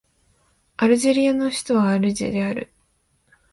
[0.77, 2.71] アルジェリアの首都はアルジェである